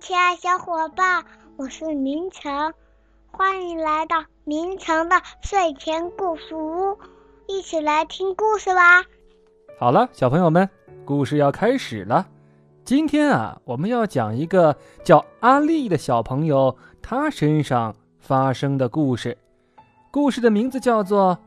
[0.00, 1.24] 亲爱小伙伴，
[1.56, 2.72] 我是明成，
[3.32, 6.96] 欢迎来到明成的睡前故事屋，
[7.48, 9.02] 一起来听故事吧。
[9.76, 10.68] 好了，小朋友们，
[11.04, 12.28] 故事要开始了。
[12.84, 19.36] 今天啊，我们要讲一个叫阿丽的小朋友他身上发生的故事。
[20.12, 21.36] 故事的名字叫做《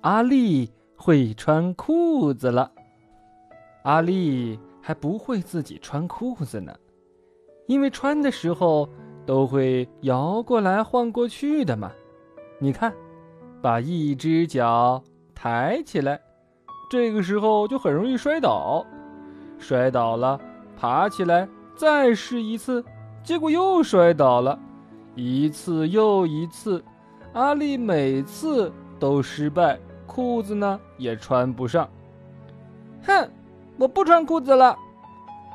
[0.00, 2.72] 阿丽会穿裤子了》。
[3.82, 6.74] 阿丽还不会自己穿裤子呢。
[7.68, 8.88] 因为穿的时候
[9.26, 11.92] 都会摇过来晃过去的嘛，
[12.58, 12.94] 你看，
[13.60, 15.02] 把一只脚
[15.34, 16.18] 抬起来，
[16.90, 18.86] 这个时候就很容易摔倒，
[19.58, 20.40] 摔倒了，
[20.78, 21.46] 爬起来
[21.76, 22.82] 再试一次，
[23.22, 24.58] 结果又摔倒了，
[25.14, 26.82] 一次又一次，
[27.34, 31.86] 阿丽每次都失败，裤子呢也穿不上。
[33.02, 33.30] 哼，
[33.76, 34.74] 我不穿裤子了，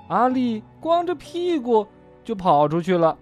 [0.09, 1.83] 阿丽光着屁股。
[2.23, 3.17] 就跑出去了。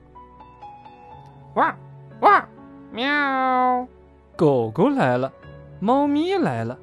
[1.56, 1.76] 汪
[2.22, 2.48] 汪，
[2.92, 3.88] 喵！
[4.36, 5.32] 狗狗来了，
[5.80, 6.78] 猫咪来了。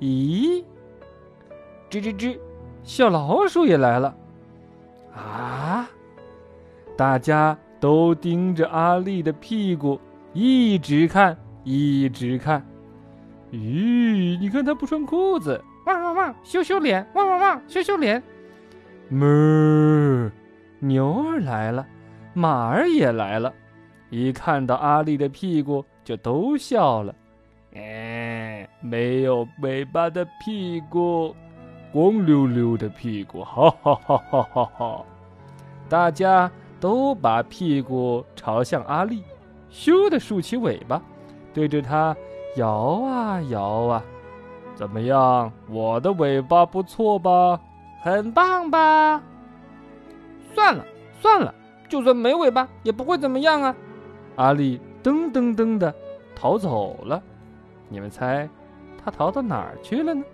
[0.00, 0.62] 咦？
[1.90, 2.38] 吱吱吱，
[2.82, 4.14] 小老鼠也来了。
[5.14, 5.88] 啊！
[6.96, 10.00] 大家都盯着阿丽的屁股，
[10.32, 12.64] 一直看，一直看。
[13.50, 14.38] 咦？
[14.38, 15.60] 你看它不穿裤子。
[15.86, 17.06] 汪汪汪，羞羞脸！
[17.14, 18.22] 汪汪汪，羞羞脸。
[19.10, 20.30] 哞。
[20.86, 21.86] 牛儿来了，
[22.34, 23.50] 马儿也来了，
[24.10, 27.14] 一看到阿丽的屁股就都笑了。
[27.74, 31.34] 哎，没有尾巴的屁股，
[31.90, 35.04] 光溜溜的屁股，哈哈哈哈哈哈！
[35.88, 39.24] 大家都把屁股朝向阿丽，
[39.72, 41.00] 咻的竖起尾巴，
[41.54, 42.14] 对着它
[42.56, 44.04] 摇啊摇啊。
[44.74, 47.58] 怎么样，我的尾巴不错吧？
[48.02, 49.22] 很棒吧？
[50.54, 50.84] 算了
[51.20, 51.54] 算了，
[51.88, 53.74] 就算没尾巴也不会怎么样啊！
[54.36, 55.94] 阿丽噔噔噔的
[56.34, 57.22] 逃走了，
[57.88, 58.48] 你们猜
[59.02, 60.24] 他逃到哪儿去了呢？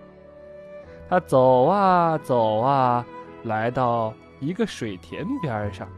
[1.09, 3.04] 他走啊走啊，
[3.44, 5.88] 来到一个水田边上，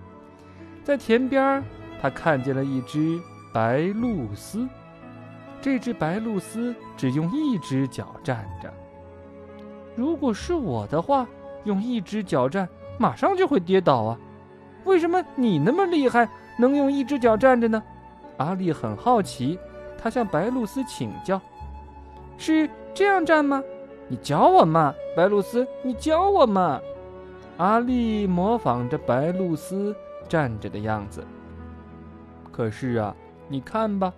[0.82, 1.62] 在田边
[2.00, 3.20] 他看见了一只
[3.52, 4.68] 白鹭鸶。
[5.60, 8.72] 这只白鹭鸶只用一只脚站着。
[9.94, 11.28] 如果是我的话，
[11.64, 12.68] 用一只脚站。
[12.98, 14.18] 马上就会跌倒啊！
[14.84, 17.82] 为什么你那么厉害，能用一只脚站着呢？
[18.38, 19.58] 阿丽很好奇，
[19.96, 21.40] 她向白露丝请教
[22.36, 23.62] ：“是这样站吗？
[24.08, 26.80] 你教我嘛，白露丝，你教我嘛！”
[27.58, 29.94] 阿丽模仿着白露丝
[30.28, 31.24] 站着的样子。
[32.50, 33.14] 可是啊，
[33.48, 34.12] 你看吧，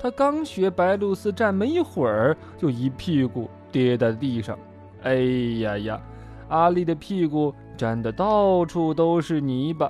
[0.00, 4.58] 她刚学白露丝站没一会儿，就一屁股跌在地上。
[5.02, 5.14] 哎
[5.60, 6.00] 呀呀！
[6.48, 7.54] 阿丽的屁股。
[7.78, 9.88] 粘的到处都是泥巴。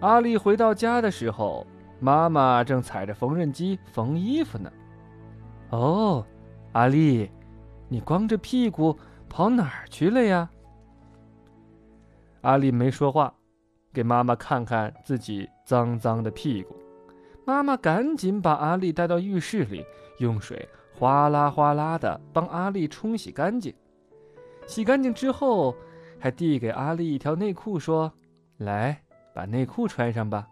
[0.00, 1.66] 阿丽回到家的时候，
[2.00, 4.70] 妈妈正踩着缝纫机缝衣服呢。
[5.70, 6.22] 哦，
[6.72, 7.30] 阿丽，
[7.88, 8.94] 你光着屁股
[9.26, 10.50] 跑哪儿去了呀？
[12.42, 13.32] 阿丽没说话，
[13.90, 16.76] 给妈妈看看自己脏脏的屁股。
[17.46, 19.82] 妈妈赶紧把阿丽带到浴室里，
[20.18, 23.74] 用水哗啦哗啦的帮阿丽冲洗干净。
[24.68, 25.74] 洗干净之后。
[26.20, 28.12] 还递给阿丽一条内裤，说
[28.58, 29.02] ：“来，
[29.32, 30.48] 把内裤穿上吧。”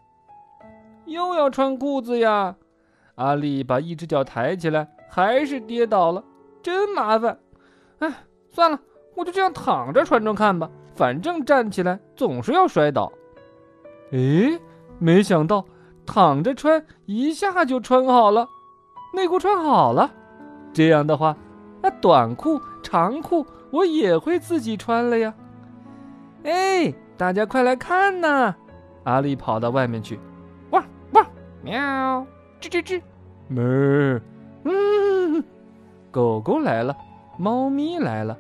[1.07, 2.55] 又要穿裤子呀！
[3.17, 6.23] 阿丽把一只脚抬起来，还是跌倒了，
[6.63, 7.37] 真麻烦。
[7.99, 8.15] 哎，
[8.49, 8.79] 算了，
[9.17, 13.13] 我就这样躺着穿穿看吧，反正站起来总是要摔倒。
[14.13, 14.57] 哎，
[15.01, 15.65] 没想到
[16.07, 18.49] 躺着穿一下就穿好了，
[19.13, 20.09] 内裤穿好了。
[20.73, 21.37] 这样的话，
[21.83, 25.35] 那短裤、长裤我也会自己穿了呀。
[26.45, 28.55] 哎，大家快来看呐！
[29.03, 30.21] 阿丽跑到外面去，
[30.71, 31.27] 汪汪，
[31.65, 32.25] 喵，
[32.61, 33.03] 吱吱吱，
[33.51, 34.21] 哞，
[34.63, 35.43] 嗯，
[36.13, 36.97] 狗狗来了，
[37.37, 38.39] 猫咪来了，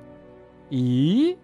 [0.71, 1.37] 咦，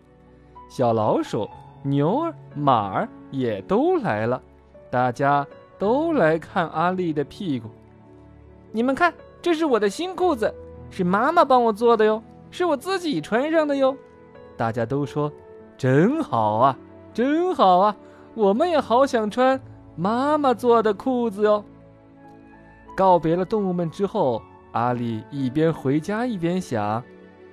[0.71, 1.49] 小老鼠、
[1.83, 4.41] 牛儿、马儿也都来了，
[4.93, 5.45] 大家
[5.77, 7.69] 都来看阿丽的屁股。
[8.71, 9.13] 你们看，
[9.43, 10.55] 这是我的新裤子，
[10.89, 13.97] 是妈妈帮我做的哟，是我自己穿上的哟。
[14.57, 15.33] 大家都说。
[15.79, 16.79] 真好啊，
[17.13, 17.97] 真好啊！
[18.35, 19.61] 我们也好想穿
[19.97, 21.65] 妈妈做的裤子哟。
[22.95, 24.41] 告别了动物们之后，
[24.73, 27.03] 阿丽一边回家一边想：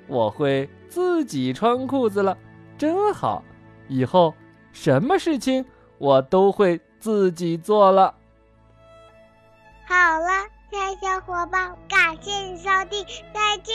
[0.06, 2.38] 我会自己穿裤子了，
[2.78, 3.44] 真好！
[3.88, 4.36] 以后
[4.72, 5.66] 什么事情
[5.98, 8.14] 我都会自己做了。
[9.88, 13.04] 好了，亲爱小伙伴，感谢你收听，
[13.34, 13.74] 再见。